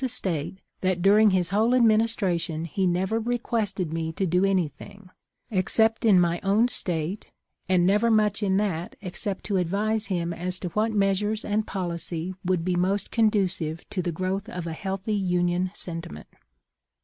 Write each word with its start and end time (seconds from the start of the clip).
to 0.03 0.09
state 0.09 0.57
that 0.79 1.03
during 1.03 1.29
his 1.29 1.51
whole 1.51 1.75
administration 1.75 2.65
he 2.65 2.87
never 2.87 3.19
requested 3.19 3.93
me 3.93 4.11
to 4.11 4.25
do 4.25 4.43
anything, 4.43 5.11
except 5.51 6.03
in 6.03 6.19
my 6.19 6.39
own 6.41 6.67
State, 6.67 7.27
and 7.69 7.85
never 7.85 8.09
much 8.09 8.41
in 8.41 8.57
that 8.57 8.95
except 9.03 9.43
to 9.43 9.57
advise 9.57 10.07
him 10.07 10.33
as 10.33 10.57
to 10.57 10.69
what 10.69 10.91
measures 10.91 11.45
and 11.45 11.67
policy 11.67 12.33
would 12.43 12.65
be 12.65 12.75
most 12.75 13.11
conducive 13.11 13.87
to 13.91 14.01
the 14.01 14.11
growth 14.11 14.49
of 14.49 14.65
a 14.65 14.73
healthy 14.73 15.13
Union 15.13 15.69
senti 15.75 16.09
ment. 16.09 16.27